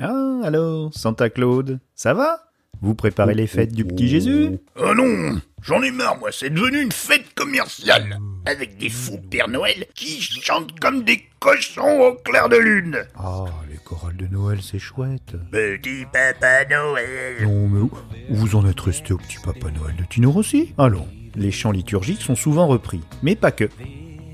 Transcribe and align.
Ah, 0.00 0.40
alors, 0.44 0.90
Santa 0.94 1.28
Claude, 1.30 1.80
ça 1.94 2.14
va? 2.14 2.44
Vous 2.80 2.94
préparez 2.94 3.34
les 3.34 3.48
fêtes 3.48 3.72
du 3.72 3.84
petit 3.84 4.06
Jésus? 4.06 4.58
Oh 4.80 4.94
non 4.94 5.40
J'en 5.62 5.82
ai 5.82 5.90
marre, 5.90 6.16
moi, 6.20 6.28
c'est 6.30 6.50
devenu 6.50 6.80
une 6.80 6.92
fête 6.92 7.34
commerciale 7.34 8.18
Avec 8.46 8.78
des 8.78 8.88
fous 8.88 9.18
Père 9.28 9.48
Noël 9.48 9.86
qui 9.96 10.20
chantent 10.20 10.78
comme 10.78 11.02
des 11.02 11.24
cochons 11.40 12.00
au 12.02 12.14
clair 12.14 12.48
de 12.48 12.56
lune 12.56 12.98
Ah, 13.16 13.46
les 13.68 13.78
chorales 13.78 14.16
de 14.16 14.28
Noël, 14.28 14.60
c'est 14.62 14.78
chouette. 14.78 15.34
Petit 15.50 16.04
Papa 16.12 16.64
Noël 16.70 17.42
Non, 17.42 17.66
mais 17.68 17.88
vous 18.30 18.54
en 18.54 18.64
êtes 18.68 18.78
resté 18.80 19.12
au 19.12 19.18
petit 19.18 19.38
Papa 19.44 19.72
Noël 19.72 19.96
de 19.96 20.04
Tino 20.04 20.30
Rossi? 20.30 20.72
Allons, 20.78 21.08
les 21.34 21.50
chants 21.50 21.72
liturgiques 21.72 22.22
sont 22.22 22.36
souvent 22.36 22.68
repris, 22.68 23.00
mais 23.24 23.34
pas 23.34 23.50
que. 23.50 23.68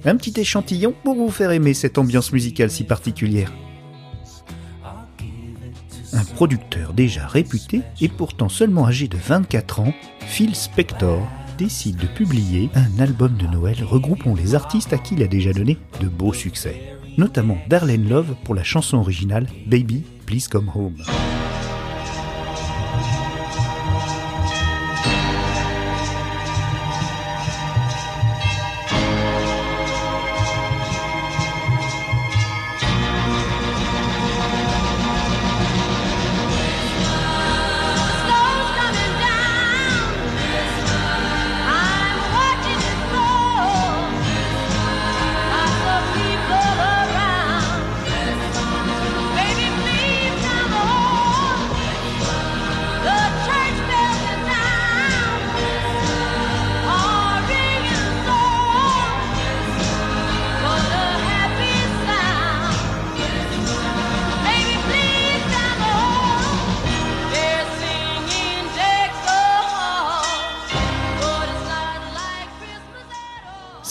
Un 0.05 0.17
petit 0.17 0.39
échantillon 0.39 0.95
pour 1.03 1.15
vous 1.15 1.31
faire 1.31 1.51
aimer 1.53 1.73
cette 1.73 1.97
ambiance 1.97 2.31
musicale 2.33 2.71
si 2.71 2.85
particulière. 2.85 3.51
Un 6.15 6.25
producteur 6.25 6.93
déjà 6.93 7.27
réputé 7.27 7.83
et 8.01 8.09
pourtant 8.09 8.49
seulement 8.49 8.87
âgé 8.87 9.09
de 9.09 9.17
24 9.17 9.81
ans, 9.81 9.93
Phil 10.21 10.55
Spector 10.55 11.27
décide 11.59 11.97
de 11.97 12.07
publier 12.07 12.71
un 12.75 13.01
album 13.01 13.37
de 13.37 13.47
Noël 13.47 13.83
regroupant 13.83 14.35
les 14.35 14.55
artistes 14.55 14.93
à 14.93 14.99
qui 14.99 15.15
il 15.15 15.23
a 15.25 15.27
déjà 15.27 15.53
donné 15.53 15.77
de 16.01 16.07
beaux 16.07 16.33
succès, 16.33 16.81
notamment 17.19 17.59
Darlene 17.69 18.09
Love 18.09 18.37
pour 18.45 18.55
la 18.55 18.63
chanson 18.63 18.99
originale 18.99 19.49
Baby 19.67 20.05
Please 20.25 20.49
Come 20.49 20.71
Home. 20.75 21.03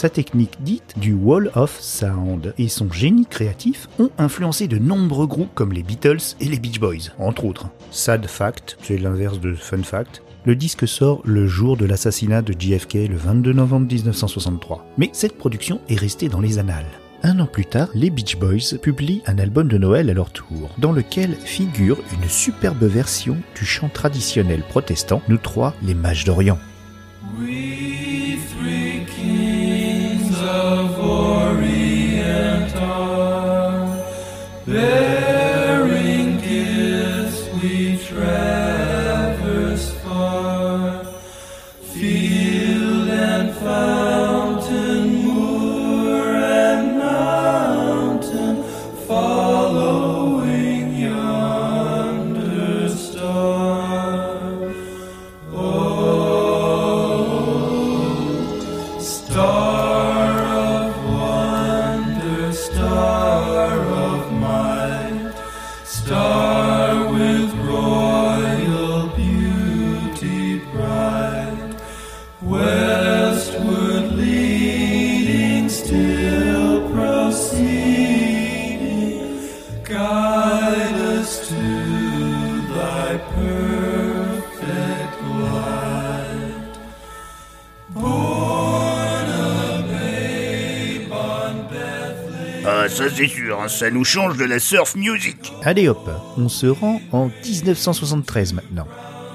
Sa 0.04 0.10
technique 0.10 0.58
dite 0.60 1.00
du 1.00 1.14
Wall 1.14 1.50
of 1.56 1.80
Sound 1.80 2.54
et 2.58 2.68
son 2.68 2.92
génie 2.92 3.26
créatif 3.26 3.88
ont 4.00 4.10
influencé 4.18 4.68
de 4.68 4.78
nombreux 4.78 5.28
groupes 5.28 5.54
comme 5.56 5.72
les 5.72 5.82
Beatles 5.82 6.36
et 6.42 6.50
les 6.50 6.60
Beach 6.60 6.78
Boys, 6.78 7.14
entre 7.20 7.46
autres. 7.46 7.70
Sad 7.90 8.26
Fact, 8.28 8.78
c'est 8.82 8.98
l'inverse 8.98 9.40
de 9.40 9.54
Fun 9.54 9.82
Fact. 9.82 10.22
Le 10.44 10.58
disque 10.58 10.90
sort 10.90 11.22
le 11.24 11.48
jour 11.48 11.78
de 11.78 11.86
l'assassinat 11.86 12.42
de 12.42 12.52
JFK 12.52 12.96
le 13.08 13.16
22 13.16 13.54
novembre 13.54 13.88
1963. 13.88 14.86
Mais 14.98 15.10
cette 15.14 15.38
production 15.38 15.80
est 15.88 15.98
restée 15.98 16.28
dans 16.28 16.42
les 16.42 16.60
annales. 16.60 17.00
Un 17.24 17.40
an 17.40 17.46
plus 17.46 17.66
tard, 17.66 17.88
les 17.94 18.10
Beach 18.10 18.36
Boys 18.36 18.78
publient 18.82 19.22
un 19.26 19.40
album 19.40 19.70
de 19.70 19.78
Noël 19.78 20.10
à 20.10 20.14
leur 20.14 20.32
tour, 20.32 20.70
dans 20.80 20.92
lequel 20.92 21.34
figure 21.46 21.98
une 22.12 22.28
superbe 22.28 22.84
version 22.84 23.38
du 23.56 23.66
chant 23.66 23.88
traditionnel 23.88 24.64
protestant 24.68 25.22
Nous 25.30 25.38
trois, 25.38 25.74
les 25.82 25.96
mages 25.96 26.26
d'Orient. 26.26 26.60
Ah, 92.66 92.88
ça 92.88 93.06
c'est 93.14 93.28
sûr, 93.28 93.60
hein, 93.62 93.68
ça 93.68 93.92
nous 93.92 94.06
change 94.06 94.38
de 94.38 94.46
la 94.46 94.58
surf 94.58 94.96
music 94.96 95.52
Allez 95.64 95.90
hop, 95.90 96.10
on 96.38 96.48
se 96.48 96.68
rend 96.68 97.02
en 97.12 97.30
1973 97.46 98.54
maintenant. 98.54 98.88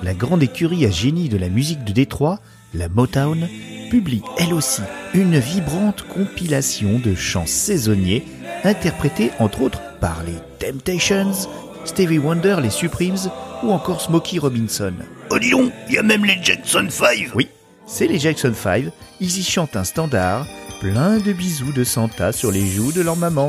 La 0.03 0.15
grande 0.15 0.43
écurie 0.43 0.87
à 0.87 0.91
génie 0.91 1.29
de 1.29 1.37
la 1.37 1.51
musique 1.51 1.85
de 1.85 1.93
Détroit, 1.93 2.41
la 2.73 2.89
Motown, 2.89 3.47
publie 3.91 4.23
elle 4.39 4.55
aussi 4.55 4.81
une 5.13 5.39
vibrante 5.39 6.07
compilation 6.09 6.99
de 6.99 7.15
chants 7.15 7.47
saisonniers 7.47 8.25
interprétés 8.65 9.31
entre 9.39 9.61
autres 9.61 9.83
par 10.01 10.23
les 10.25 10.37
Temptations, 10.59 11.33
Stevie 11.85 12.19
Wonder, 12.19 12.57
les 12.63 12.71
Supremes 12.71 13.31
ou 13.63 13.73
encore 13.73 14.01
Smokey 14.01 14.39
Robinson. 14.39 14.95
Oh 15.31 15.39
dis 15.39 15.51
donc, 15.51 15.71
il 15.89 15.97
y 15.97 15.99
a 15.99 16.03
même 16.03 16.25
les 16.25 16.39
Jackson 16.43 16.87
5 16.89 17.33
Oui, 17.35 17.49
c'est 17.87 18.07
les 18.07 18.19
Jackson 18.19 18.55
5, 18.55 18.85
ils 19.21 19.39
y 19.39 19.43
chantent 19.43 19.77
un 19.77 19.85
standard, 19.85 20.47
plein 20.81 21.19
de 21.19 21.33
bisous 21.33 21.73
de 21.73 21.83
Santa 21.83 22.33
sur 22.33 22.53
les 22.53 22.67
joues 22.67 22.93
de 22.93 23.01
leur 23.01 23.17
maman. 23.17 23.49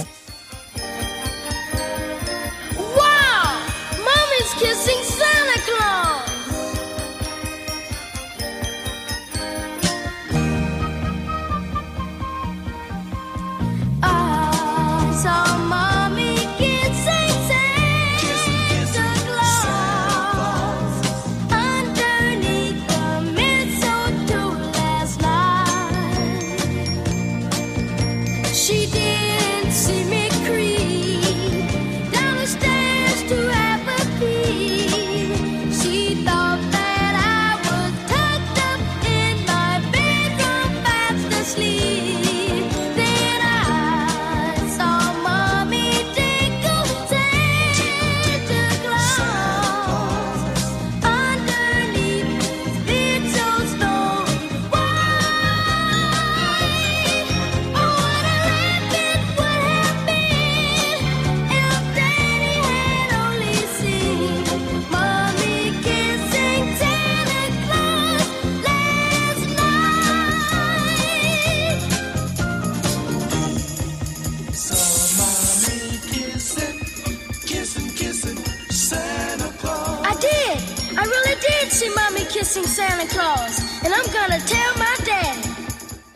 Missing 82.49 82.63
Santa 82.63 83.05
Claus, 83.05 83.59
and 83.85 83.93
I'm 83.93 84.11
gonna 84.11 84.39
tell 84.45 84.73
my 84.77 85.05
daddy. 85.05 85.39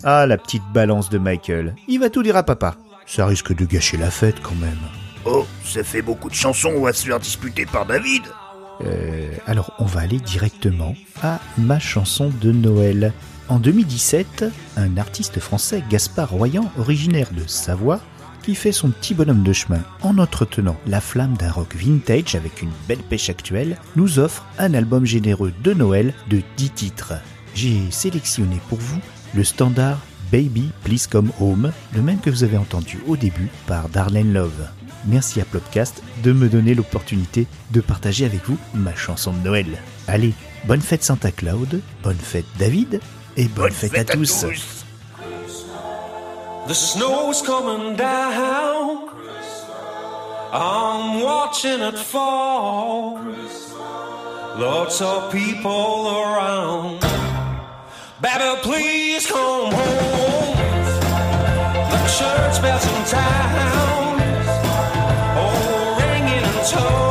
Ah, 0.03 0.25
la 0.25 0.37
petite 0.37 0.63
balance 0.73 1.09
de 1.09 1.19
Michael. 1.19 1.75
Il 1.87 1.99
va 1.99 2.09
tout 2.09 2.23
dire 2.23 2.35
à 2.35 2.43
papa. 2.43 2.75
Ça 3.05 3.25
risque 3.27 3.55
de 3.55 3.65
gâcher 3.65 3.97
la 3.97 4.09
fête 4.09 4.41
quand 4.41 4.55
même. 4.55 4.79
Oh, 5.25 5.45
ça 5.63 5.83
fait 5.83 6.01
beaucoup 6.01 6.29
de 6.29 6.33
chansons, 6.33 6.73
on 6.75 6.81
va 6.81 6.93
se 6.93 7.05
faire 7.05 7.19
disputer 7.19 7.65
par 7.65 7.85
David. 7.85 8.23
Euh, 8.81 9.31
alors, 9.45 9.73
on 9.77 9.85
va 9.85 10.01
aller 10.01 10.19
directement 10.19 10.95
à 11.21 11.39
ma 11.59 11.79
chanson 11.79 12.31
de 12.41 12.51
Noël. 12.51 13.13
En 13.47 13.59
2017, 13.59 14.45
un 14.77 14.97
artiste 14.97 15.39
français, 15.39 15.83
Gaspard 15.89 16.31
Royan, 16.31 16.71
originaire 16.79 17.29
de 17.31 17.47
Savoie, 17.47 17.99
qui 18.43 18.55
fait 18.55 18.71
son 18.71 18.89
petit 18.89 19.13
bonhomme 19.13 19.41
de 19.41 19.53
chemin 19.53 19.81
en 20.01 20.17
entretenant 20.17 20.77
la 20.85 21.01
flamme 21.01 21.35
d'un 21.37 21.51
rock 21.51 21.75
vintage 21.75 22.35
avec 22.35 22.61
une 22.61 22.71
belle 22.87 23.01
pêche 23.01 23.29
actuelle, 23.29 23.77
nous 23.95 24.19
offre 24.19 24.45
un 24.59 24.73
album 24.73 25.05
généreux 25.05 25.53
de 25.63 25.73
Noël 25.73 26.13
de 26.29 26.41
10 26.57 26.69
titres. 26.71 27.13
J'ai 27.55 27.89
sélectionné 27.89 28.59
pour 28.69 28.79
vous 28.79 28.99
le 29.33 29.43
standard 29.43 29.99
Baby 30.31 30.69
Please 30.83 31.07
Come 31.09 31.31
Home, 31.39 31.71
le 31.95 32.01
même 32.01 32.19
que 32.19 32.29
vous 32.29 32.43
avez 32.43 32.57
entendu 32.57 32.99
au 33.07 33.15
début 33.15 33.49
par 33.65 33.89
Darlene 33.89 34.33
Love. 34.33 34.67
Merci 35.05 35.41
à 35.41 35.45
Plopcast 35.45 36.03
de 36.23 36.31
me 36.31 36.49
donner 36.49 36.75
l'opportunité 36.75 37.47
de 37.71 37.81
partager 37.81 38.25
avec 38.25 38.45
vous 38.45 38.57
ma 38.73 38.95
chanson 38.95 39.33
de 39.33 39.39
Noël. 39.39 39.67
Allez, 40.07 40.33
bonne 40.65 40.81
fête 40.81 41.03
Santa 41.03 41.31
Claus, 41.31 41.67
bonne 42.03 42.17
fête 42.17 42.45
David, 42.59 42.99
et 43.37 43.47
bonne, 43.47 43.71
fête, 43.71 43.97
à 43.97 44.05
tous. 44.05 44.82
The 46.65 46.73
snow's 46.73 47.41
coming 47.41 47.97
down. 47.97 49.09
I'm 50.53 51.21
watching 51.21 51.81
it 51.81 51.97
fall. 51.97 53.19
Lots 54.57 55.01
of 55.01 55.29
people 55.31 56.07
around. 56.07 57.01
Baby, 58.21 58.61
please 58.61 59.27
come 59.27 59.73
home. 59.73 60.55
The 61.91 61.99
church 62.17 62.61
bells 62.61 62.85
in 62.85 63.05
town. 63.11 64.21
Oh, 65.35 65.97
ringing 65.99 66.43
in 66.43 66.65
tones. 66.71 67.02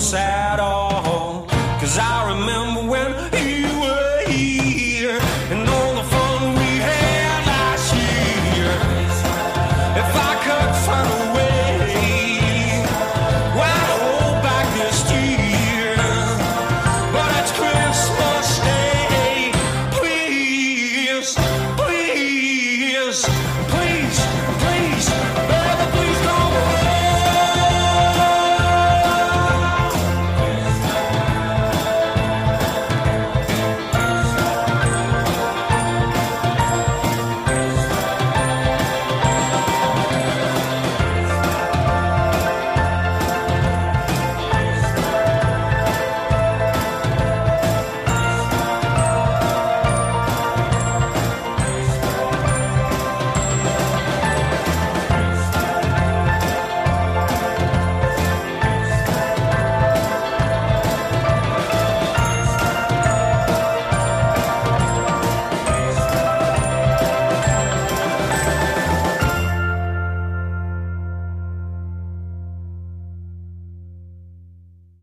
sadness 0.00 0.14
at 0.14 0.60
all. 0.60 1.46
Cause 1.80 1.98
I 1.98 2.34
remember 2.34 2.85